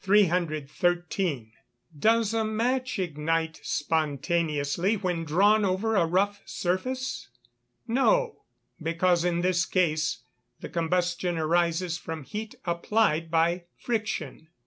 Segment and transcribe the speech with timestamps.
[0.00, 1.52] 313.
[1.98, 7.28] Does a match ignite spontaneously when drawn over a rough surface?
[7.86, 8.44] No.
[8.82, 10.22] Because in this case
[10.60, 14.48] the combustion arises from heat applied by friction.